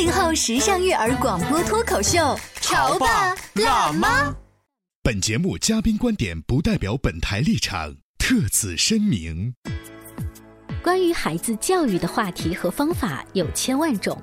[0.00, 4.34] 八零后时尚育儿广播脱口秀，潮爸辣妈。
[5.02, 9.52] 本节目嘉宾观点不代表本台立场，特此声明。
[10.82, 14.18] 关于孩子教育的话题和方法有千万种，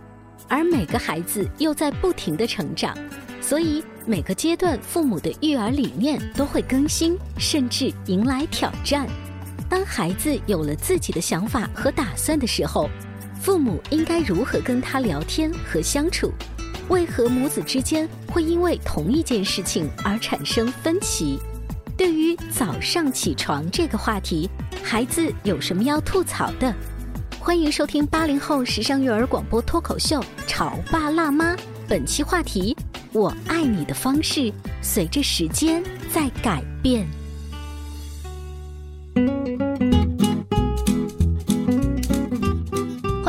[0.47, 2.97] 而每个孩子又在不停的成长，
[3.39, 9.07] 所以每个阶段父母的育儿理念都会更新，甚至迎来挑战。
[9.69, 12.89] 当孩子有了自己的想法和打算的时候，
[13.39, 16.31] 父母应该如何跟他聊天和相处？
[16.89, 21.39] 为何母子之间会因为同一件事情而产生分歧？
[21.97, 24.49] 对于早上起床这个话题，
[24.83, 26.73] 孩子有什么要吐槽的？
[27.39, 31.55] 欢迎收听八零后时尚育儿广播脱口秀《潮爸辣妈》，
[31.87, 32.75] 本期话题：
[33.13, 34.51] 我爱你的方式
[34.81, 37.07] 随着时间在改变。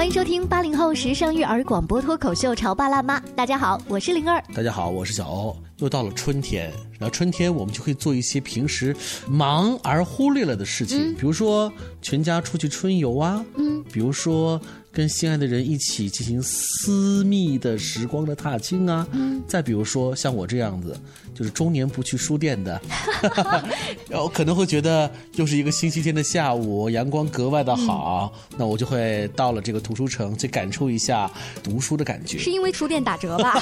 [0.09, 3.21] 迎收听八零后时尚育儿广播脱口秀《潮爸辣妈》。
[3.37, 4.43] 大家好，我是灵儿。
[4.55, 5.55] 大家好，我是小欧。
[5.81, 8.97] 又到了春天，然后春天我们就可以做一些平时
[9.29, 14.59] 忙而忽略了的事情，比如说全家出去春游啊，嗯，比如说
[14.91, 20.99] 跟心爱的人一起进行私密的时光的踏青啊，嗯，再比如说像我这样子，
[21.39, 22.81] 就是中年不去书店的，
[24.11, 31.31] 然后可能会觉得又是一个星期天的下午，阳光格外的好，那我就会到了这个图书城去感受一下
[31.63, 32.37] 读书的感觉。
[32.39, 33.55] 是因为书店打折吧？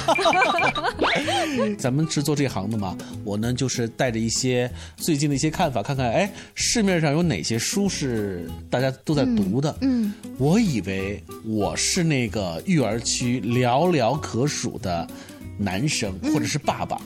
[1.79, 2.07] 咱们。
[2.09, 2.97] 是做这行的嘛？
[3.25, 9.77] 我呢就是带着一些最近的一些看法，看看哎，市面上有哪些书是大家都在读的。
[9.83, 15.07] 嗯，我以为我是那个育儿区寥寥可数的
[15.59, 16.99] 男生或者是爸爸，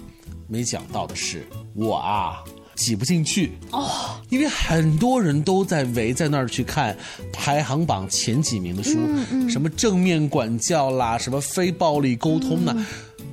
[0.51, 2.43] 没想到的是我啊
[2.75, 6.97] 挤不进去哦，因为很多人都在围在那儿去看
[7.33, 8.99] 排行榜前几名的书，
[9.49, 12.87] 什么正面管教啦，什么非暴力沟通呢。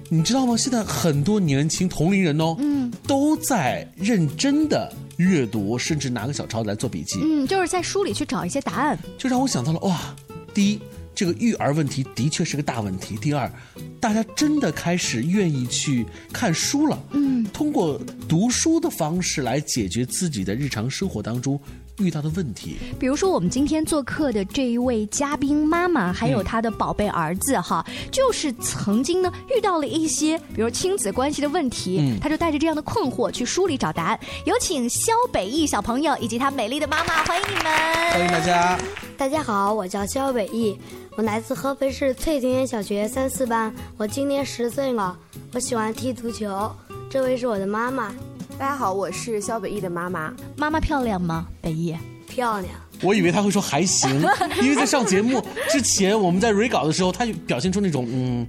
[0.10, 0.56] 你知道吗？
[0.56, 7.20] 现在很多年轻同龄人哦，嗯，都在认真的阅读，甚至拿个小抄来做笔记。
[7.22, 8.98] 嗯，就是在书里去找一些答案。
[9.18, 10.16] 就让我想到了哇，
[10.54, 10.80] 第一，
[11.18, 13.52] 这个育儿问题的确是个大问题；第二，
[14.00, 17.00] 大家真的开始愿意去看书了。
[17.14, 21.60] 嗯，通过读书的方式来解决自己的日常生活当中。
[21.98, 34.20] 遇到的问题，比如说我们今天做客的这一位嘉宾妈妈，还有她的宝贝儿子哈，就是曾经呢遇到了一些，比如亲子关系的问题，他就带着这样的困惑去书里找答案。
[34.46, 37.64] 有请肖北义小朋友以及他美丽的妈妈，欢迎你们！
[38.12, 38.78] 欢迎大家！
[39.18, 40.80] 大家好，我叫肖北义，
[41.16, 45.18] 我来自合肥市翠田小学三四班，我今年十岁了，
[45.54, 46.72] 我喜欢踢足球。
[47.10, 48.14] 这位是我的妈妈。
[48.60, 50.32] 大家好，我是肖北翼的妈妈。
[50.56, 51.48] 妈妈漂亮吗？
[51.60, 52.72] 北翼漂亮。
[53.02, 54.10] 我以为他会说还行，
[54.62, 58.46] 因为在上节目之前，我们在 re 稿的时候，他就表现出那种嗯，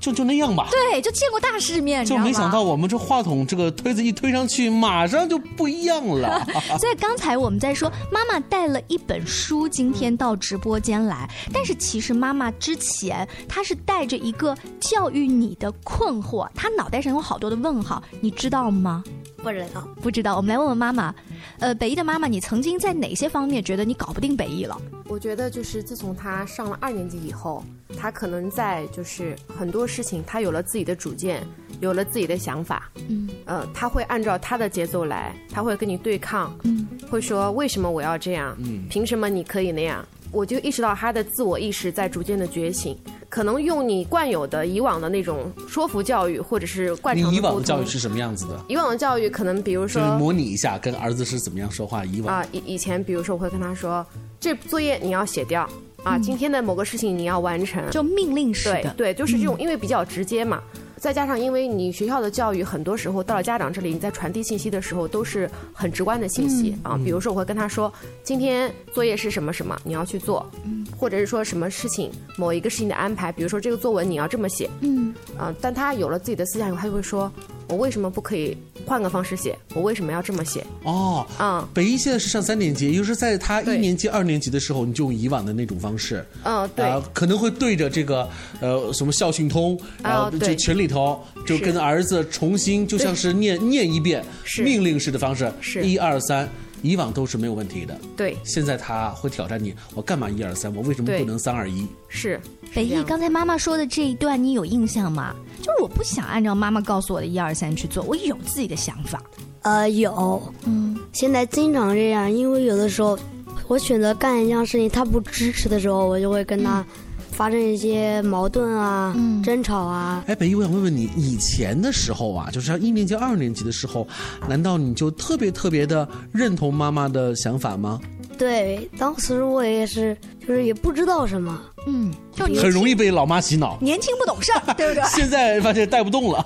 [0.00, 0.68] 就就那样吧。
[0.70, 6.46] 对，就见过大世面，就没想到我们这话筒这个推子一推上去，马上就不一样了。
[6.78, 19.02] 所以刚才我们在说，妈妈带了一本书今天到直播间来，但是其实妈妈之前她是带着一个教育你的困惑，她脑袋上有好多的问号，你知道吗？
[19.40, 20.36] 不知道，不知道。
[20.36, 21.14] 我们来问问妈妈，
[21.60, 24.80] 呃，北一的妈妈，你曾经在哪些方面觉得你搞不定北艺了？
[25.06, 27.64] 我觉得就是自从他上了二年级以后，
[27.96, 31.46] 他可能在就是很多事情，他有了自己的主见，
[31.80, 32.90] 有了自己的想法。
[33.08, 36.56] 嗯，呃，他会按照他的节奏来，他会跟你对抗。
[36.64, 38.56] 嗯，会说为什么我要这样？
[38.60, 40.04] 嗯，凭什么你可以那样？
[40.30, 42.94] 我就意识到他的自我意识在逐渐的觉醒。
[43.28, 48.64] 可能用你惯有的以往的那种说服教育，或者是惯常的以往的教育是什么样子的？
[48.68, 52.04] 以往的教育可能比如说，模拟一下跟儿子是怎么样说话。
[52.04, 54.04] 以往啊，以以前比如说我会跟他说，
[54.40, 55.68] 这作业你要写掉
[56.02, 58.94] 啊，今天的某个事情你要完成，就命令式的。
[58.96, 60.62] 对对，就是这种，因为比较直接嘛。
[60.98, 67.92] 再加上因为你学校的教育很多时候到了家长这里，你在传递信息的时候都是很直观的信息啊，比如说我会跟他说，
[68.22, 70.50] 今天作业是什么什么，你要去做，
[70.96, 77.30] 或者是说什么事情某一个事情的安排，比如说这个作文你要这么写，嗯，啊，但他有了自己的思想以后，他就会说。
[77.68, 78.56] 我为什么不可以
[78.86, 79.56] 换个方式写？
[79.74, 80.64] 我为什么要这么写？
[80.84, 88.28] 哦，嗯，北一现在是上三年级，也就是在他一年级、二年级的时候，你就用以往的那种方式，嗯，对，可能会对着这个
[88.60, 94.24] 呃什么校讯通，然后就群里头就跟儿子重新就像是念念一遍
[94.64, 95.84] 命令式的方式，是。
[95.86, 96.48] 一二三。
[96.82, 98.36] 以往都是没有问题的，对。
[98.44, 100.74] 现在他会挑战你，我干嘛一二三？
[100.74, 101.86] 我为什么不能三二一？
[102.08, 102.40] 是。
[102.74, 105.34] 北艺，刚才妈妈说的这一段你有印象吗？
[105.58, 109.22] 就是我不想按照妈妈告诉我的一二三去做，我有自己的想法。
[109.62, 110.42] 呃，有。
[110.64, 110.98] 嗯。
[111.12, 113.18] 现在经常这样，因为有的时候
[113.66, 116.84] 我选择干一样事情，他不支持的时候，我就会跟他。
[117.30, 119.14] 发生一些矛盾啊，
[119.44, 120.24] 争吵啊。
[120.26, 124.06] 哎，北一，我想问问你，以前的时候啊，就是像一年级、二年级的时候，
[124.48, 128.00] 难道你就特别特别的认同妈妈的想法吗？
[128.36, 130.16] 对，当时我也是，
[130.46, 135.02] 就是也不知道什么，嗯，就很容易被老妈洗脑，年轻不懂事儿，对不对？
[135.10, 136.44] 现在发现带不动了。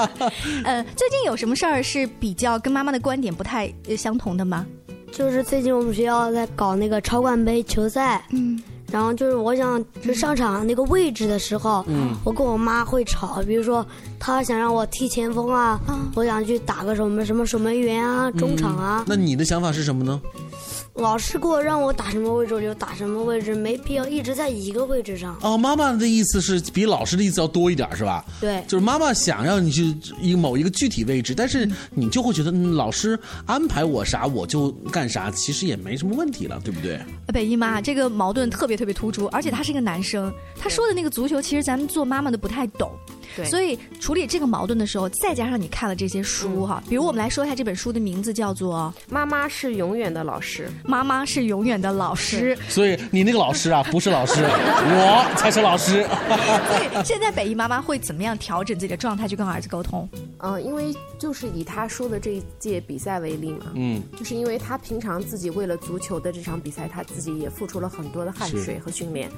[0.64, 4.64] 呃，最近有什么事儿是比较跟妈妈的观点不太相同的吗？
[5.12, 8.62] 就是最近我们学校在搞那个超冠杯球赛，嗯。
[8.96, 13.86] 然后就是我想就上场那个位置的时候，嗯我跟我妈会吵，比如说
[14.18, 15.78] 她想让我踢前锋啊，
[16.14, 19.04] 我想去打个什么什么守门员啊、中场啊。
[19.06, 20.18] 那你的想法是什么呢？
[20.96, 25.36] 老师给我让我打什么位置我就打什么位置，没必要一直在一个位置上。
[25.42, 28.24] 哦，妈妈的意思是比老师的意思要多一点，是吧？
[28.40, 36.98] 对，就是妈妈想让你去一某一个具体位置，但是你就会觉得老师安排我啥我就干啥，其实也没什么问题了，对不对？
[37.26, 42.90] 北姨妈这个矛盾特别特别突出，而且他是一个男生，他说的那个足球，其实咱们做妈妈的不太懂。
[43.44, 52.56] 所以处理这个矛盾的时候，再加上你看了这些书哈，比如我们来说一下这本书的名字叫做《妈妈是永远的老师》，妈妈是永远的老师。
[52.68, 56.06] 所以你那个老师啊，不是老师，我才是老师。
[56.28, 60.08] 对，现在北艺妈妈会怎么样调整自己的状态去跟儿子沟通？
[60.38, 69.30] 嗯，因为就是以他说的这一届比赛为例嘛，嗯，就是因为他平常自己为了足球的这场比赛，他自己也付出了很多的汗水和训练，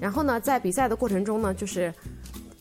[0.00, 1.92] 然后呢，在比赛的过程中呢，就是。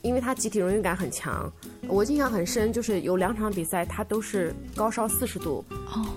[0.06, 1.52] 因为他集体荣誉感很强，
[1.88, 5.64] 我印象很深，就是有两场比赛他都是高烧四十度，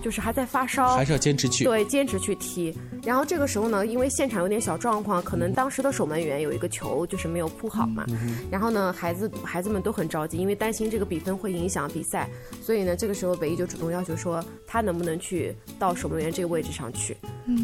[0.01, 2.75] 就是还在发烧，还是要坚持去，对，坚持去踢。
[3.03, 8.05] 然后这个时候呢，因为现场有点小状况，可能当时的守门员有一个球就是没有扑好嘛，
[8.51, 12.29] 然后呢，孩子孩子们都很着急，因为担心这个比分会影响比赛，
[12.61, 17.15] 所以呢，这个时候北一就主动要求说他能不能去到守门员这个位置上去。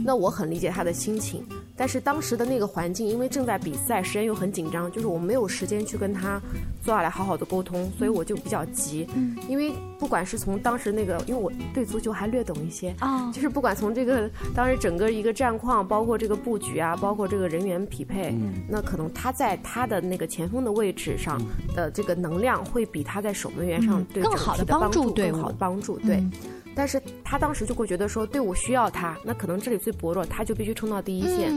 [0.03, 1.45] 那我很理解他的心情。
[1.77, 6.41] 但是当时的那个环境，因为正在比赛，时间又很紧张，就是我没有时间去跟他
[6.81, 9.07] 坐下来好好的沟通，所以我就比较急。
[9.15, 18.35] 嗯，因为不管是从当时那个，因为我对足球还略懂一些啊，就是不管从这个当时整个一个战况，包括这个布局啊，包括这个人员匹配，
[18.67, 21.41] 那可能他在他的那个前锋的位置上
[21.75, 26.23] 的这个能量，会比他在守门员上对更好的帮助，更好的帮助，对。
[26.75, 31.49] 但是他当时就会觉得说，队伍需要他，那可能这里最薄弱，他就必须冲到第一线。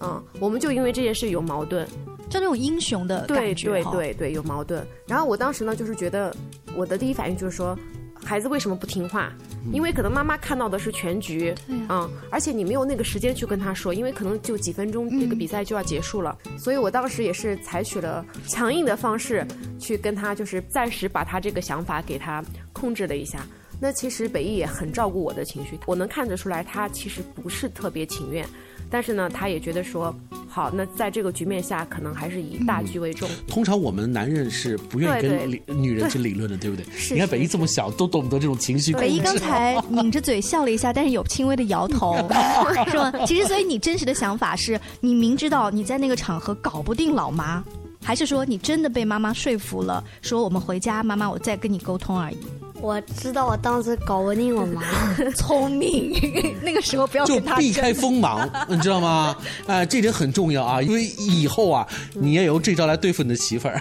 [0.00, 1.86] 嗯，我们就因为这件事有矛盾，
[2.28, 3.70] 就那种英雄的感觉。
[3.70, 4.86] 对对对对，有矛盾。
[5.06, 6.34] 然后我当时呢，就是觉得
[6.74, 7.78] 我的第一反应就是说，
[8.24, 9.32] 孩子为什么不听话？
[9.72, 16.36] 因为可能妈妈看到的是全局，嗯，而且你没有那个时间去跟他说，因为可能就几分钟，这个比赛就要结束了。
[16.58, 19.46] 所以我当时也是采取了强硬的方式
[19.78, 23.46] 去跟他，就是暂时把他这个想法给他控制了一下。
[23.78, 28.46] 那其实北艺也很照顾我的情绪，我能看得出来，他其实不是特别情愿，
[28.90, 30.14] 但是呢，他也觉得说，
[30.48, 33.28] 好，那在这个局面下，可能还是以大局为重。
[33.46, 35.50] 通常我们男人是不愿意跟
[35.82, 36.84] 女人去理论的，对不对？
[36.96, 37.12] 是。
[37.12, 38.94] 你看北艺这么小，都懂得这种情绪。
[38.94, 42.16] 北艺刚才 抿着嘴笑了一下，但是有轻微的摇头，
[42.90, 43.12] 是吗？
[43.26, 47.62] 其实，所以你真实的想法是你明知道你在那个场合搞不定老妈，
[48.02, 50.02] 还是说你真的被妈妈说服了？
[50.22, 52.38] 说我们回家，妈妈我再跟你沟通而已。
[52.80, 54.82] 我知道我当时搞不定我妈，
[55.34, 56.12] 聪明。
[56.62, 59.36] 那个时候不要就避开锋芒， 你知道吗？
[59.66, 63.80] 哎，这点很重要啊，因为以后啊，你要用这招来对付你的媳妇儿。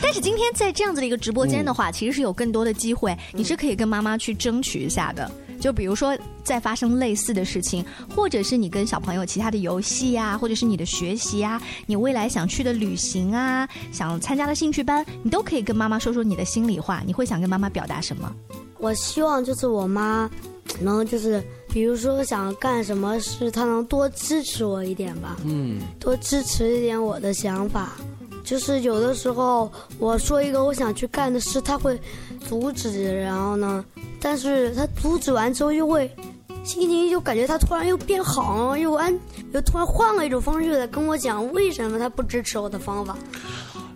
[0.00, 5.30] 但是今天在这样子的一个直播间的话，其实是有更多的机会，你是可以跟妈妈去争取一下的。
[5.60, 7.84] 就比如说，再发生类似的事情，
[8.16, 17.02] 或者是你跟小朋友其他的游戏啊，或者是你的学习啊，你未来想去的旅行啊，想参加的兴趣班，你都可以跟妈妈说说你的心里话。
[17.06, 18.34] 你会想跟妈妈表达什么？
[18.78, 20.28] 我希望就是我妈
[20.80, 25.36] 能就是，比如说想干什么事，她能多支持我一点吧。
[25.44, 27.92] 嗯，多支持一点我的想法。
[28.42, 31.96] 就是有的时候我说一个我想去干的事，他会
[32.48, 33.84] 阻止，然后呢，
[34.20, 36.10] 但是他阻止完之后又会
[36.62, 39.12] 心情就感觉他突然又变好，又安
[39.52, 43.16] 又突然换了一种方式来跟我讲为什么他不支持我的方法。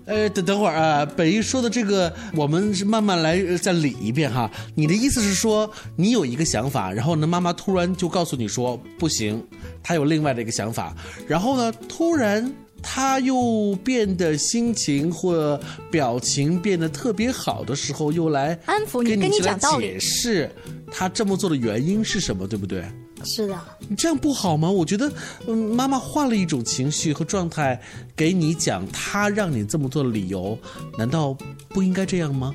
[0.07, 4.51] 呃，等等会儿啊，北一说的这个，我们是慢慢来再理一遍哈。
[4.75, 9.43] 你的意思是说，你有一个想法，然后呢，妈妈突然就告诉你说不行，
[9.83, 10.95] 他有另外的一个想法，
[11.27, 12.53] 然后呢，突然
[12.85, 15.59] 他又变得心情或
[15.91, 20.51] 表情变得特别好的时候，又来安抚你，跟你讲道理，解释
[20.93, 22.85] 他这么做的原因是什么，对不对？
[23.25, 24.71] 是的，你这样不好吗？
[24.71, 25.11] 我觉得，
[25.47, 27.81] 嗯，妈妈换了一种情绪和状态
[28.15, 30.59] 给你讲，他让你这么做的理由，
[30.99, 31.35] 难道
[31.71, 32.55] 不应该这样吗？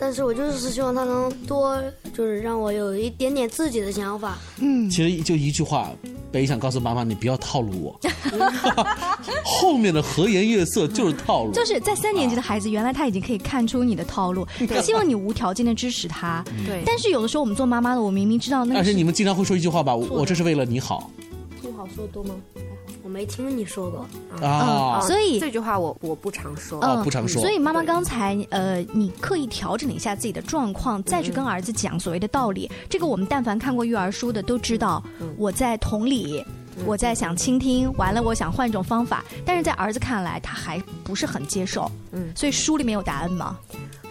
[0.00, 1.78] 但是我就是希望他能多，
[2.14, 4.38] 就是让我有一点点自己的想法。
[4.58, 5.90] 嗯，其实就一句话，
[6.32, 8.00] 北想告诉妈妈，你不要套路我。
[9.44, 11.52] 后面的和颜悦色就是套路。
[11.52, 16.42] 就是在三年级的孩子，原来他已经可以看出你的套路，他希望你无条件的支持他。
[16.66, 16.82] 对。
[16.86, 18.74] 但是有的时候我们做妈妈的，我明明知道那。
[18.74, 19.94] 但是你们经常会说一句话吧？
[19.94, 21.10] 我这是为了你好。
[21.60, 22.34] 不好说的多吗？
[23.08, 24.06] 没听你说过
[24.46, 27.40] 啊，所以这句话我我不常说，不常说。
[27.40, 32.70] 所以妈妈刚才呃，你刻意调整了一下自己的状况，再去跟儿子讲所谓的道理。
[32.88, 35.02] 这个我们但凡看过育儿书的都知道，
[35.36, 36.44] 我在同理，
[36.84, 41.90] 我在想倾听，完了我想换一种方法，但是在儿子看来他还不是很接受。
[42.12, 43.58] 嗯，所以书里面有答案吗？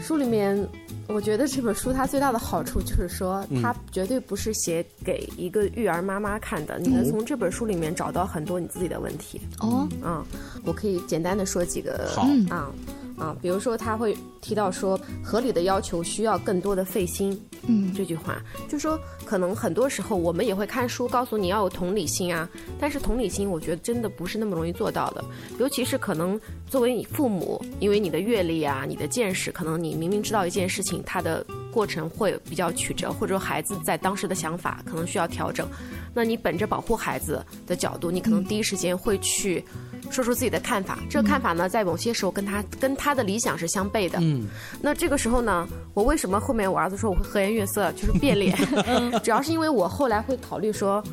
[0.02, 0.68] 书里面。
[1.10, 6.78] 我觉得这本书它最大的好处就是说，它绝对不是写给一个育儿妈妈看的。
[6.78, 9.42] 你能从这本书里面找到很多你自己的问题。
[9.60, 10.24] 哦，嗯，
[10.64, 12.08] 我可以简单的说几个。
[12.16, 12.72] 好啊。
[13.20, 17.40] 啊，比如说他会提到说，合理的要求需要更多的费心。
[17.68, 22.50] 嗯，这句话就说，可能很多时候我们也会看书，告诉你要有同理心啊。
[22.80, 25.24] 但是同理心，我觉得真的不是那么容易做到的。
[25.60, 35.68] 尤其是可能作为你父母，因为你的阅历啊、你的见识，可能你明明知道一件事情，它的过程会比较曲折，或者说孩子在当时的想法可能需要调整。
[36.14, 39.64] 那你本着保护孩子的角度，你可能第一时间会去。
[40.10, 44.18] 说出自己的看法，这个看法呢，在某些时候跟他跟他的理想是相悖的。
[44.20, 44.48] 嗯，
[44.82, 48.58] 那这个时候呢，我为什么后面我儿子说我会和颜悦色，就是变脸，
[49.24, 51.04] 主要是因为我后来会考虑说，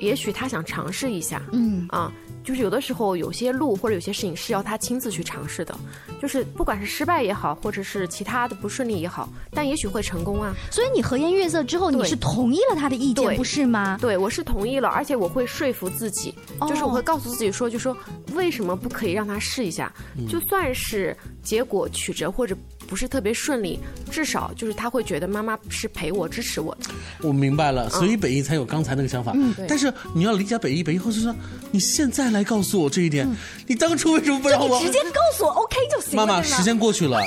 [0.00, 1.42] 也许他想尝试一下。
[1.52, 2.10] 嗯啊。
[2.48, 5.78] 就是有的时候有些路或者有些事情是要他亲自去尝试的，
[6.18, 10.54] 就是不管是失败也好，或者是其他的不顺利也好，但也许会成功啊。
[10.70, 13.98] 所以你和颜悦色之后，你是同意了他的意见，不是吗？
[14.00, 16.34] 对，我是同意了，而且我会说服自己，
[16.66, 17.94] 就是我会告诉自己说，就说
[18.32, 19.92] 为什么不可以让他试一下，
[20.26, 22.56] 就算是结果曲折或者。
[22.88, 23.78] 不是特别顺利，
[24.10, 26.86] 至少就是他会觉得妈妈是陪我、支持我的。
[27.22, 29.32] 我明白了，所以北艺才有刚才那个想法。
[29.34, 31.34] 嗯，但是你要理解北艺，北艺后就说
[31.70, 33.28] ：“你现在来告诉我这一点，
[33.66, 36.16] 你当初为什么不让我？”直接告诉我 OK 就行。
[36.16, 37.20] 妈妈，时间过去了，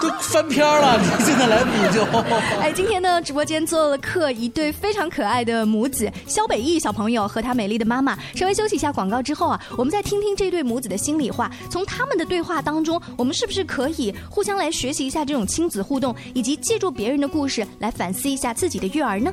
[0.00, 2.04] 都翻篇了，你现在来补救。
[2.62, 8.16] 哎，今天呢，直播间做了客一对非常可爱的母子，肖北艺小朋友和他美丽的妈妈。
[8.36, 11.50] 稍微休息一下广告之后啊，我们再听听这对母子的心里话。
[11.68, 14.70] 从他们的对话当中，我们是不是可以互相来？
[14.76, 19.32] 学习一下这种亲子互动，以及借助别人的故事来反思一下自己的育儿呢？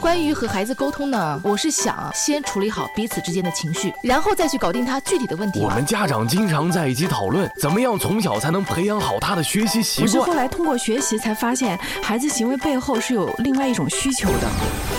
[0.00, 5.60] 关于和孩子沟通呢，我是想先处理好彼此之间的情绪，然后再去搞定他具体的问题。
[5.60, 10.10] 我们家长经常在一起讨论，怎么样从小才能培养好他的学习习惯。
[10.10, 14.48] 是后来通过学习才发现，孩子行为背后是有另外一种需求的。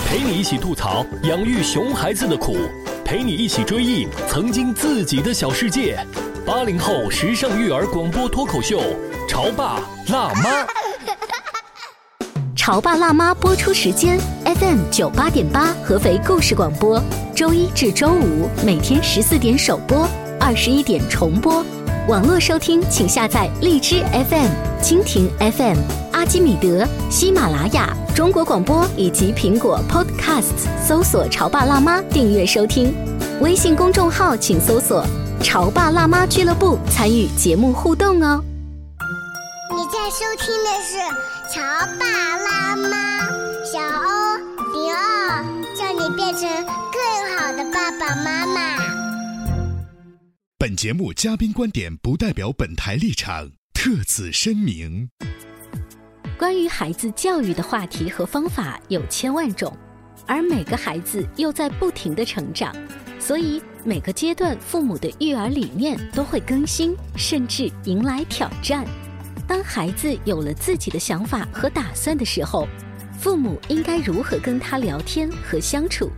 [0.08, 2.56] 陪你一起吐槽养育熊孩子的苦，
[3.04, 5.98] 陪你一起追忆曾经自己的小世界。
[6.46, 8.80] 八零后时尚育儿广播脱口秀，
[9.28, 10.68] 潮爸辣妈。
[12.56, 17.02] 潮爸辣妈播出时间：FM 九八点八，合肥故事广播，
[17.36, 20.08] 周一至周五每天十四点首播，
[20.40, 21.66] 二十一点重播。
[22.08, 24.50] 网络收听，请下载荔枝 FM、
[24.84, 25.78] 蜻蜓 FM、
[26.12, 32.94] 阿基米德、喜马拉雅、中国广播以及苹果 Podcasts，搜索“潮爸辣妈”订阅收听。
[33.42, 35.04] 微信公众号请搜索。
[35.46, 38.44] 潮爸辣妈俱乐部参与节目互动哦！
[39.70, 40.98] 你在收听的是
[41.54, 41.62] 《潮
[42.00, 42.88] 爸辣妈》，
[43.64, 44.38] 小欧
[44.74, 48.76] 零二，叫你变成更好的爸爸妈妈。
[50.58, 55.10] 本节目嘉宾观点不代表本台立场，特此声明。
[56.40, 59.72] 关于孩子教育的话题和方法有千万种，
[60.26, 62.76] 而每个孩子又在不停的成长，
[63.26, 63.62] 所以。
[63.88, 68.84] 每个阶段，父母的育儿理念都会更新，甚至迎来挑战。
[69.48, 72.68] 当孩子有了自己的想法和打算的时候，
[73.20, 76.10] 父母应该如何跟他聊天和相处？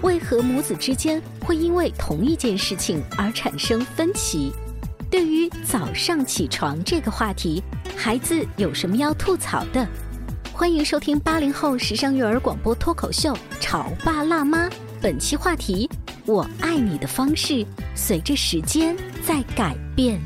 [0.00, 4.50] 为何母子之间会因为同一件事情而产生分歧？
[5.10, 7.62] 对于早上起床这个话题，
[7.94, 9.86] 孩子有什么要吐槽的？
[10.54, 14.68] 欢迎收听八零后时尚育儿广播脱口秀《潮爸辣妈》。
[15.02, 15.88] 本期话题：
[16.30, 18.96] 我爱你的方式随着时间
[19.26, 20.16] 在改变。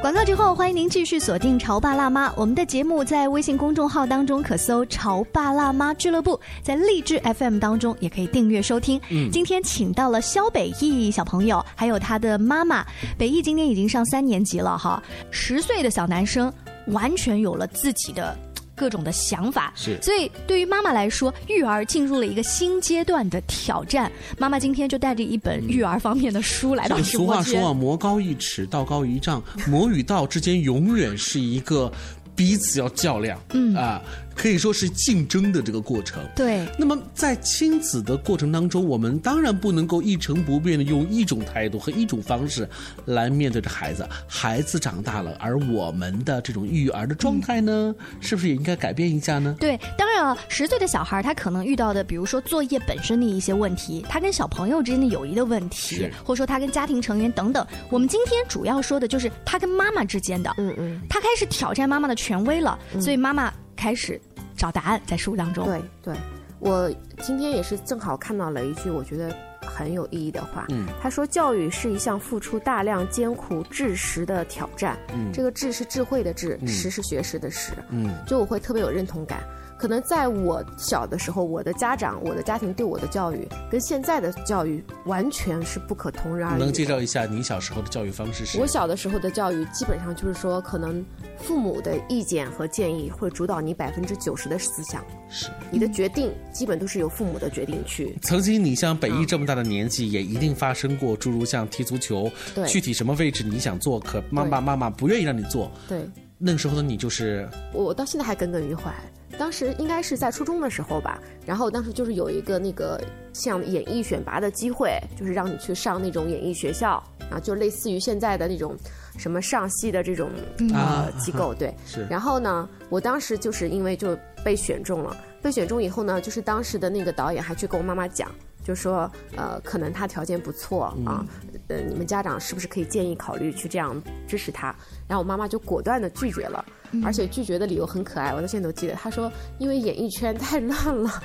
[0.00, 2.28] 广告之后，欢迎您继续锁定《潮爸辣妈》。
[2.36, 9.00] 我们的节目在微信公众号当中可搜“潮爸辣妈俱乐部”，在荔枝 FM 当中也可以订阅收听。
[9.08, 12.86] 嗯，今天请到了肖北义小朋友，还有他的妈妈。
[13.18, 16.52] 北义今年已经上三年级了哈，十岁的小男生
[16.86, 18.38] 完全有了自己的。
[18.80, 24.10] 各种的想法是，所以对于妈妈来说，育儿进入了一个新阶段的挑战。
[24.38, 27.12] 妈妈今天就带着一本育儿方面的书来到直播间。
[27.12, 31.92] 俗话说啊，魔高一尺，道高一丈，魔与道之间永远是一个
[32.34, 34.00] 彼此要较量，嗯啊。
[34.40, 36.18] 可以说是竞争的这个过程。
[36.34, 36.66] 对。
[36.78, 42.66] 那么在亲子的过程当中，我们当然不能够一成不变的用一种态度和一种方式
[43.04, 44.08] 来面对着孩子。
[44.26, 49.54] 孩子长大了，而我们的这种育儿的状态呢，是不是也应该改变一下呢？
[49.60, 57.66] 对，当然了，十岁的小孩他可能遇到的，比如说作业本身的一些问题，他跟小朋友之间的友谊的问题，或者说他跟家庭成员等等。
[57.90, 60.50] 我们今天主要说的就是他跟妈妈之间的。
[60.56, 61.00] 嗯嗯。
[61.10, 64.18] 他开始挑战妈妈的权威了，所以妈妈开始。
[64.60, 65.64] 找答案在书当中。
[65.64, 66.16] 对对，
[66.58, 70.66] 我今天也是正好看到了一句我觉得很有意义的话。
[70.68, 77.72] 嗯，他说：“教育是一项付出大量艰苦智识的挑战。”嗯，这个“智”是智慧的“智”，“识”是学识的“识”。
[77.88, 79.40] 嗯，就我会特别有认同感。
[79.80, 86.60] 可能在我小的时候，我的家长、我的家庭对我的教育跟现在的教育完全是不可同日而语。
[86.60, 88.60] 能介绍一下你小时候的教育方式是？
[88.60, 91.02] 我小的时候的教育基本上就是说，可能
[91.38, 98.14] 父母的意见和建议会主导你百分之九十的思想，是你的决定基本都是由父母的决定去。
[98.20, 106.06] 曾经你像北艺这么大的年纪，也一定发生过诸如像踢足球，对，具体什么位置你想做，可妈妈妈妈不愿意让你做，对，
[106.42, 108.90] 那个时候的你就是我到现在还耿耿于怀。
[109.38, 113.00] 当时应该是在初中的时候吧，然后当时就是有一个那个
[113.32, 118.76] 像演艺选拔的机会，就是让你去上那种演艺学校啊，就类似于现在的那种
[119.16, 120.30] 什么上戏的这种
[120.74, 121.74] 呃机构， 对。
[121.86, 122.06] 是。
[122.10, 128.30] 然后呢，我当时就是因为就被选中了，被选中以后呢，就是当时的那个导演还去跟我妈妈讲，
[128.62, 131.24] 就说呃，可能他条件不错啊，
[131.70, 134.74] 呃，你们家长是不是可以建议考虑去这样支持他？
[135.08, 136.64] 然后我妈妈就果断的拒绝了。
[137.04, 138.94] 而且拒绝的理由很可爱，我到现在都记得。
[138.94, 139.30] 他说
[139.60, 141.22] ：“因为演艺圈太乱了。”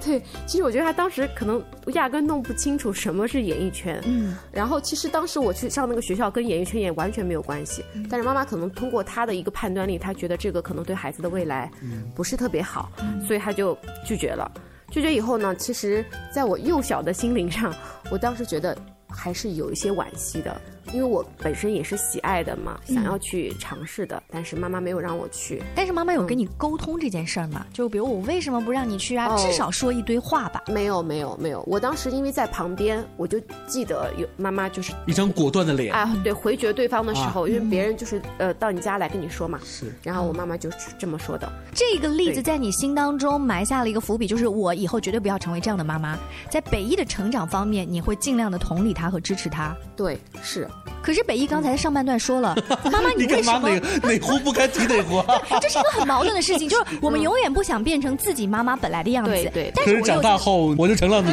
[0.00, 1.60] 对，其实我觉得他当时可能
[1.94, 4.00] 压根弄不清楚什么是演艺圈。
[4.06, 4.36] 嗯。
[4.52, 7.84] 然后其实当时我去上那个学校，跟演艺圈也完全没有关系。
[8.08, 11.68] 但是妈妈可能通过她的一个判断力，她觉得这个可能对孩子的未来
[12.14, 12.88] 不是特别好，
[13.26, 14.48] 所以她就拒绝了。
[14.92, 17.74] 拒绝以后呢，其实在我幼小的心灵上，
[18.12, 20.60] 我当时觉得还是有一些惋惜的。
[20.92, 25.62] 因为我本身也是喜爱的嘛，想要去尝试的，但是妈妈没有让我去。
[25.74, 27.66] 但是妈妈有跟你沟通这件事儿吗？
[27.72, 29.36] 就比如我为什么不让你去啊？
[29.36, 30.62] 至少说一堆话吧。
[30.68, 41.50] 没有没有没有，我当时因为在旁边，我就记得有妈妈就是一张果断的脸啊，对，回绝对方的时候，因为别人就是呃到你家来跟你说嘛，是，然后我妈妈就是这么说的。
[41.74, 46.18] 这个例子在你心当中埋下了一个伏笔，就是我以后绝对不要成为这样的妈妈。
[46.50, 49.76] 在北艺的成长方面，你会尽量的同理他和支持他。
[49.96, 50.68] 对，是。
[51.00, 52.54] 可是北艺刚才上半段说了，
[52.92, 53.70] 妈妈，你为什么
[54.02, 55.22] 哪壶不开提哪壶？
[55.60, 59.30] 这是一个很矛盾的事情， 就是我们永远不想变成自己妈妈本来的样子。
[59.54, 61.28] 对，但是长大后我就成了你。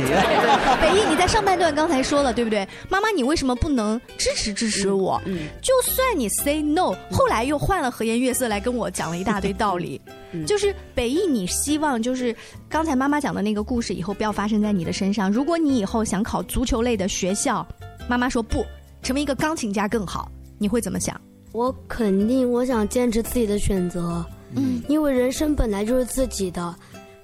[0.82, 2.66] 北艺，你在上半段刚才说了，对不对？
[2.90, 5.22] 妈妈，你为什么不能支持支持我？
[5.62, 10.00] 就算你 say no，后来又换了和颜悦色来跟我讲了一大堆道理。
[10.46, 12.36] 就是北艺，你希望就是
[12.70, 15.32] 刚才妈妈讲的那个故事以后不要发生在你的身上。
[15.32, 17.66] 如果你以后想考足球类的学校，
[18.08, 18.66] 妈妈说不。
[19.06, 21.22] 成为一个钢琴家更好，你会怎么想？
[21.52, 24.26] 我肯定，我想坚持自己的选择。
[24.56, 26.76] 嗯，因为人生本来就是自己的，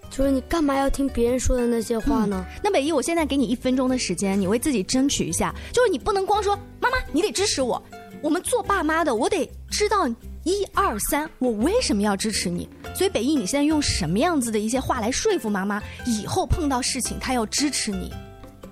[0.07, 2.45] 就是你干嘛要听别人说的那些话呢？
[2.63, 5.55] 那北一，我现在给你一分钟的时间，你为自己争取一下。
[5.73, 7.81] 就是你不能光说妈妈，你得支持我。
[8.21, 10.07] 我们做爸妈的，我得知道
[10.43, 12.69] 一二三，我为什么要支持你。
[12.93, 18.13] 所以北一，你现在用什么样子的一些话来说服妈妈，以后碰到事情她要支持你？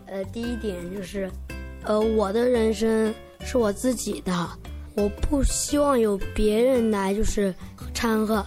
[0.05, 1.27] 呃，第一点就是。
[1.83, 4.49] 呃，我的人生是我自己的，
[4.95, 7.53] 我不希望有别人来就是
[7.93, 8.45] 掺和。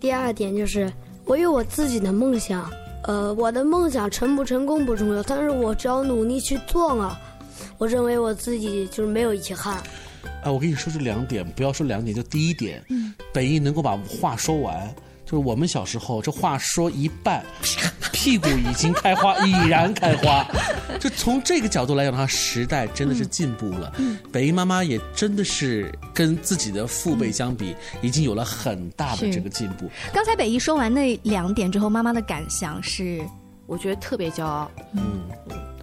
[0.00, 0.92] 第二点就是，
[1.24, 2.70] 我有我自己的梦想，
[3.04, 7.18] 呃，我的梦想成不成功不重要，但是我只要努力去做了，
[7.78, 9.76] 我认为我自己就是没有遗憾。
[10.42, 12.84] 啊，我跟你说这两点，不要说两点，就第一点，
[13.32, 17.44] 北一能够把话说完，就是我们小时候这话说一半。
[18.24, 20.42] 屁股已经开花，已然开花。
[20.98, 23.92] 就从这个角度来讲的话，时代真的是进步了。
[24.32, 29.90] 北一妈妈也真的是跟自己的父辈相比，已经有了很大的这个进步。
[30.10, 33.22] 刚才北一说完那两点之后，妈妈的感想是，
[33.66, 34.70] 我觉得特别骄傲。
[34.94, 35.02] 嗯。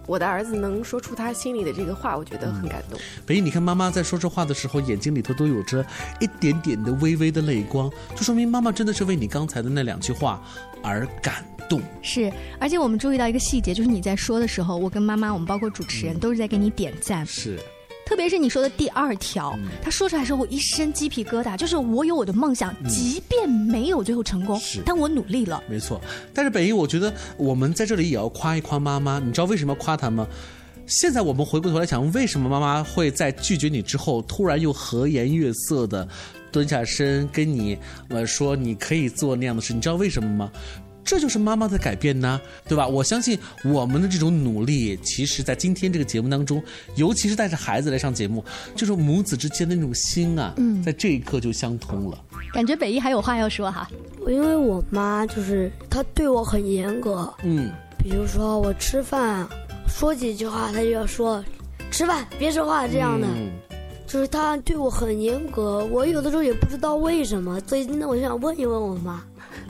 [0.04, 2.98] 我的儿子能说出他心里的这个话，我觉得很感动。
[3.24, 5.86] 北一，你看妈妈在说这话的时候，眼睛里头都有着
[6.18, 10.42] 一点点的微微的泪光，就说明妈妈真的是为你刚才的那两句话
[10.82, 11.80] 而感动。
[12.02, 12.30] 是，
[12.60, 17.24] 而且我们注意到一个细节，就是你在说的时候，我跟妈妈，我们包括主持人，都是在给你点赞。
[17.24, 17.58] 是。
[18.04, 21.56] 特别是你说的第二条，他说出来时候，我一身鸡皮疙瘩。
[21.56, 25.62] 就是我有我的梦想，即便没有最后成功，但我努力了。
[25.66, 25.98] 没错，
[26.34, 29.18] 但是北一，我觉得我们在这里也要夸一夸妈妈。
[29.18, 30.26] 你知道为什么要夸她吗？
[30.84, 36.06] 现在我们回过头来想，为什么妈妈会在拒绝你之后，突然又和颜悦色的
[36.50, 39.72] 蹲下身跟你呃说你可以做那样的事？
[39.72, 40.50] 你知道为什么吗？
[41.04, 42.86] 这就是妈妈的改变呢，对吧？
[42.86, 46.62] 我相信我们的这种努力，其实，在今天这个节目当中，
[46.94, 48.44] 尤其是带着孩子来上节目，
[48.76, 52.18] 就是母子之间的那种心啊，在这一刻就相通了。
[52.52, 53.88] 感觉北一还有话要说哈，
[54.28, 59.46] 因为我妈就是她对我很严格，嗯，比如说我吃饭
[59.88, 61.44] 说几句话，她就要说
[61.90, 63.26] 吃饭别说话这样的，
[64.06, 69.22] 就是她对我很严格，我有的时候也不知道为什么，所以那我就想问一问我妈。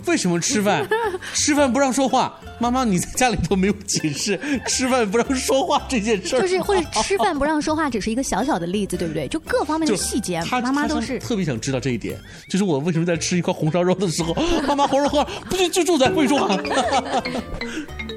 [0.06, 0.86] 为什么吃饭？
[1.34, 2.38] 吃饭不让说话？
[2.58, 6.40] 妈妈，你在家里头没有解释 吃饭不让说话这件事儿。
[6.40, 9.26] 就是或者吃饭不让说话，只是一个小小的例子，对不对？
[9.28, 12.18] 就各方面的细节，妈妈都是特别想知道这一点。
[12.48, 14.34] 就是我为什么在吃一块红烧肉的时候，
[14.66, 16.56] 妈妈红烧肉不就就住在会说话？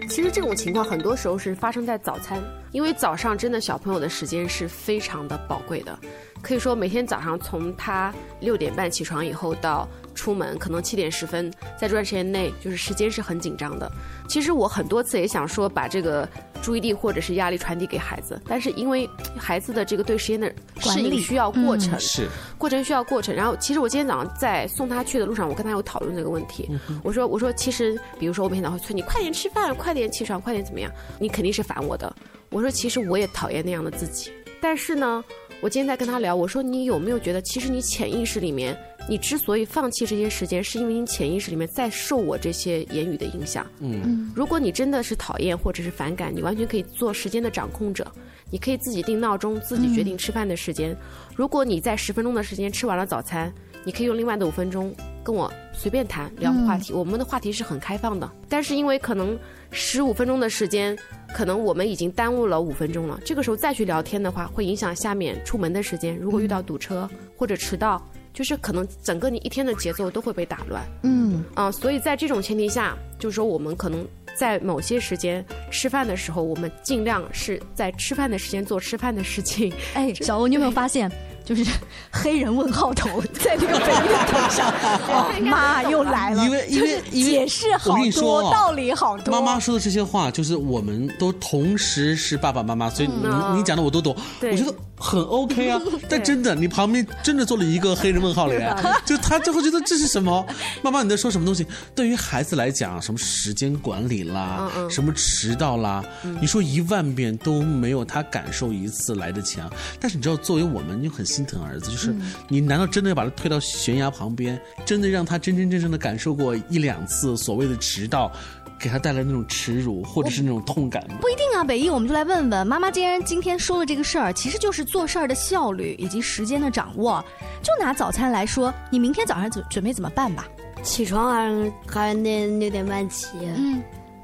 [0.08, 5.98] 其实这种情况很多时候是发生在早餐，因为早上真的小朋友的时间是非常的宝贵的。
[6.41, 13.91] 可以说每天早上从他六点半起床以后到出门，可能七点十分，在这段时间内就是时间是很紧张的。
[14.28, 16.28] 其实我很多次也想说把这个
[16.62, 23.36] 注意力或者是压力传递给孩子，但是因为孩子的这个对时间的适应需要过程，是过程需要过程。
[23.36, 26.69] 然后其实我今天早上在送他去的路上，我跟他有讨论这个问题。
[27.04, 30.91] 我说我说其实比如说我每天早上会催你快点吃饭，快点起床，快点怎么样？
[31.19, 32.12] 你肯定是烦我的。
[32.49, 35.23] 我说其实我也讨厌那样的自己，但是呢。
[35.62, 43.65] 我今天在跟他聊，我说你有没有觉得，其实你潜意识里面，你之所以放弃这些时间，是因为你潜意识里面在受我这些言语的影响。
[43.80, 48.12] 嗯，如果你真的是讨厌或者是反感，你完全可以做时间的掌控者，
[48.50, 50.96] 你可以自己定闹钟，自己决定吃饭的时间。
[51.36, 58.30] 如果你在十分钟的时间吃完了早餐，你可以用另外的五分钟跟我随便谈聊话题，我们的话题是很开放的。
[58.50, 59.38] 但是因为可能
[59.72, 60.98] 十五分钟的时间。
[61.34, 66.15] 可能我们已经耽误了五分钟了，这个时候再去聊天的话，会影响下面出门的时间。
[66.18, 68.02] 如果遇到堵车或者迟到，
[68.36, 70.84] 就是可能整个你一天的节奏都会被打乱。
[71.04, 74.06] 嗯啊，所以在这种前提下，就是说我们可能
[74.38, 79.74] 在某些时间吃饭的时候，我们尽量是在吃饭的时间做吃饭的事情。
[79.93, 81.10] 哎， 小欧，你有没有发现？
[81.45, 81.63] 就是
[82.12, 84.74] 黑人问号头在那个北的头上，
[85.45, 86.43] 妈又来了。
[86.43, 89.32] 因为因为解释好多，道理好多。
[89.32, 94.15] 妈妈说的这些话，就是我们都同时是爸爸妈妈，所以你你讲的我都懂。
[94.41, 95.79] 我觉得很 OK 啊。
[96.10, 100.43] 但真的，你旁边真的坐了一个黑人问号脸， 就他就会觉得这是什么？
[100.81, 101.67] 妈妈你在说什么东西？
[101.93, 106.03] 对于孩子来讲，什么时间管理啦，什么迟到啦，
[106.41, 109.69] 你说一万遍都没有他感受一次来的强。
[109.99, 111.25] 但是你知道，作为我们就很。
[111.36, 112.15] 心疼儿子，就是
[112.47, 118.31] 你难道真的要把他推到悬崖旁边，真的让他真真正正的感受过一两次所谓的迟到，
[118.79, 121.03] 给他带来那种耻辱或者是那种痛感？
[121.21, 122.91] 不一定啊，北艺，我们就来问问妈妈。
[122.91, 127.23] 既然今天说了这个事儿，其实就是做事儿的效率以及时间的掌握。
[127.63, 130.47] 就拿早餐来说，你明天早上准准备怎么办吧？
[130.83, 133.81] 起床还还得六点半起，嗯，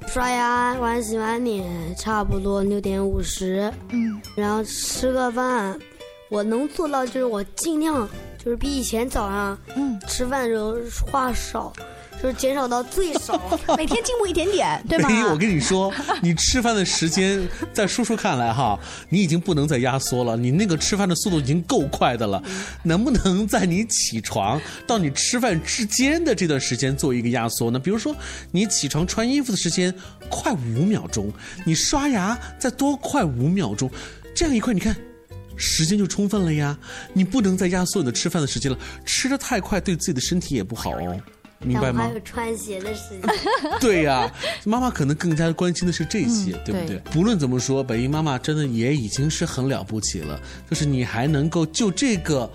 [0.08, 5.78] 刷牙完洗完脸，差不多六点五十，嗯，然后吃个饭。
[6.30, 10.76] 我能做到就是我尽量就是比以前早上嗯吃饭的时候
[11.12, 11.74] 话少，
[12.22, 13.34] 就是减少到最少，
[13.76, 15.10] 每天进步一点点，对吗？
[15.32, 17.42] 我跟你说，你吃饭的时间
[17.74, 18.80] 在叔叔看来哈，
[19.10, 22.42] 你已经不能再压缩了，你那个吃饭的速度已经够快的了，
[22.84, 27.80] 能不能在你起床到你吃饭之间的这段时间做一个压缩呢？
[27.80, 28.16] 比如说
[28.52, 29.92] 你起床穿衣服的时间
[30.30, 31.34] 快五秒钟，
[31.66, 33.90] 你刷牙再多快五秒钟，
[34.36, 34.96] 这样一块你看。
[35.58, 36.76] 时间就充分了呀，
[37.14, 41.22] 你不能再压缩你的吃饭的时间了，吃的太快对自己的身体也不好哦，
[41.64, 42.04] 明白吗？
[42.04, 43.22] 还有穿鞋的时间。
[43.80, 44.32] 对呀，
[44.66, 46.98] 妈妈可能更加关心的是这些，对不对？
[47.12, 52.52] 不论怎么说，北英妈妈真的也已经是很了不起了，就是你还能够就这个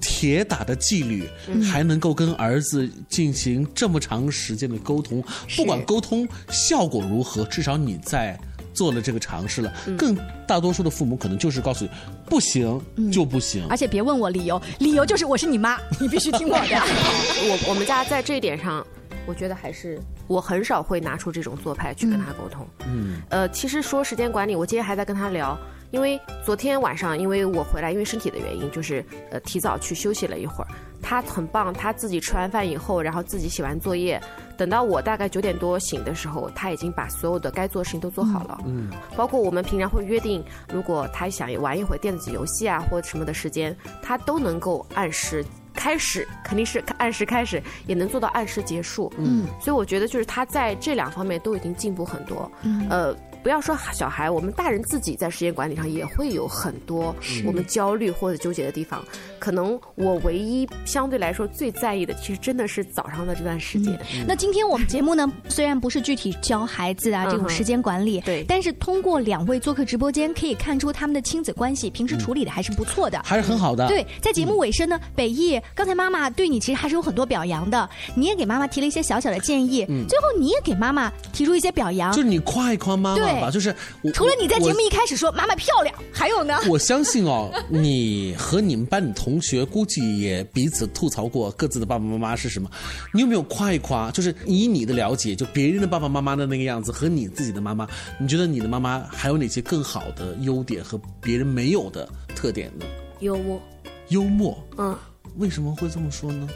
[0.00, 1.28] 铁打的纪律，
[1.70, 5.22] 还能够跟儿子进行这么长时间的沟通，
[5.56, 8.38] 不管沟通效果如何，至少你在。
[8.80, 10.16] 做了这个尝试了，更
[10.46, 11.90] 大多数的父母可能就是告诉你，
[12.24, 12.80] 不行
[13.12, 16.80] 就不行，而且别问我理由，理由就是我是你妈， 你必须听我的。
[17.44, 18.82] 我我们家在这一点上，
[19.26, 22.66] 我觉得还是我很少会拿出这种做派去跟他沟通。
[22.86, 25.58] 嗯，呃，其实说时间管理，我今天还在跟他聊。
[25.90, 30.68] 因为昨天晚上，因为我回来，因为身体的原因，就是呃提早去休息了一会儿。
[31.02, 34.22] 他很棒，他自己吃完饭以后，然后自己写完作业，
[34.60, 38.60] 等到我大概九点多醒的时候，他已经把所有的该做的事情都做好了。
[38.66, 45.42] 嗯，包括我们平常会约定，如果他想玩一会儿电子游戏啊或者什么的时间，他都能够按时
[45.72, 49.10] 开始，肯定是按时开始，也能做到按时结束。
[49.16, 52.52] 嗯，所以我觉得就是他在这两方面都已经进步很多。
[52.60, 53.16] 嗯，呃。
[53.42, 57.14] 不要说小孩，我们大人自己在时间管理上也会有很多
[57.46, 59.02] 我们焦虑或者纠结的地方。
[59.38, 63.98] 可能我唯一相对来说最在意的，其实真的是早上的这段时间。
[64.26, 73.88] 那今天我们节目呢，虽然不是具体教孩子啊这种时间管理，对，但是通过两位做客直播间，可以看出他们的亲子关系平时处理的还是不错的，还是很好的。
[73.88, 83.74] 对，在节目尾声呢，北艺刚才妈妈对你其实还是有很多表扬的，你也给妈妈提了一些小小的建议，最后你也给妈妈提出一些表扬，就是你夸一夸妈妈吧，就是。
[84.14, 86.58] 除了你在节目一开始说妈妈漂亮，还有呢？
[86.70, 92.70] 我相信哦，你和你们班的同学估计也彼此吐槽过各自的爸爸妈妈是什么。
[93.12, 94.10] 你有没有夸一夸？
[94.10, 97.86] 就是以你的了解，就别人的爸爸妈妈的那个样子和你自己的妈妈，
[98.18, 102.86] 你觉得你的妈妈还有哪些更好的优点和别人没有的特点呢？
[103.20, 103.60] 幽默。
[104.08, 104.56] 幽默。
[104.78, 104.96] 嗯。
[105.36, 106.48] 为什么会这么说呢？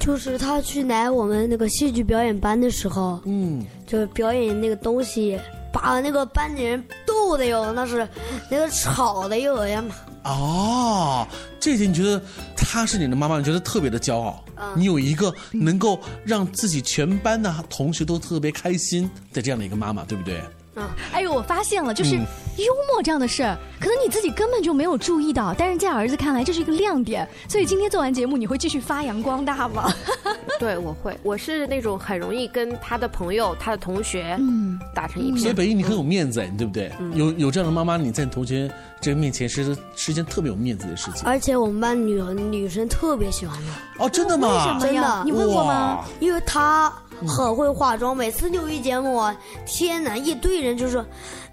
[0.00, 5.38] 就是他去来我们那个戏剧表演班的时候，嗯，就是表演那个东西。
[5.72, 8.06] 把那个班里人逗的哟，那是
[8.50, 9.94] 那个吵的哟，哎呀妈！
[10.30, 11.26] 哦，
[11.58, 12.22] 这点你觉得
[12.56, 14.44] 她是你的妈妈，你觉得特别的骄傲。
[14.76, 20.40] 你有一个能够让自己全班的同学都特别开心的这样的一个妈妈，对不对？
[20.74, 27.28] 嗯，哎呦，我发现了，就是幽默这样的事儿，可能你自己根本就没有注意到，但是在儿子看来这是一个亮点。
[27.46, 29.92] 所以今天做完节目，你会继续发扬光大吗？
[30.58, 31.14] 对，我会。
[31.22, 35.40] 我是那种很容易跟他的朋友、他的同学嗯打成一片。
[35.42, 36.90] 所以北一你很有面子，对不对？
[37.14, 41.26] 有有这样的妈妈，你在同学这个面前是是一件特别有面子的事情。
[41.26, 43.58] 而且我们班女女生特别喜欢
[43.98, 44.04] 他。
[44.04, 44.48] 哦，真的吗？
[44.48, 45.22] 为什么呀？
[45.24, 46.04] 你问过吗？
[46.18, 46.90] 因为他。
[47.26, 49.20] 很会化妆，每次六一节目，
[49.66, 51.04] 天哪，一堆人就说。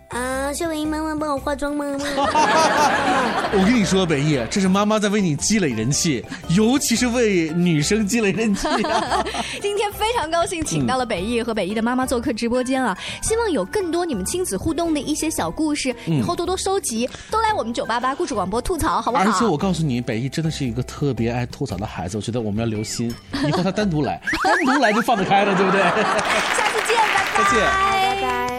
[0.10, 1.86] 啊，小北姨妈妈帮我化妆吗？
[3.54, 8.68] 我跟你说，北艺，这是妈妈在为你积累人气，尤其是为女生积累人气。
[9.62, 12.98] 今天非常高兴，请到了北艺和北艺的妈妈做客直播间啊！
[13.22, 19.24] 希望有更多你们亲子互动的一些小故事，以后多多收集，都来我们九八八故事广播吐槽，好不好？
[19.24, 23.14] 而且我告诉你，北艺真的是一个特别爱吐槽的孩子，我觉得我们要留心，
[23.48, 24.20] 以后他单独来，
[24.66, 25.82] 单独来就放得开了，对不对？
[25.82, 26.98] 下次见，
[27.36, 27.44] 拜拜。
[27.44, 28.59] 再见，拜拜。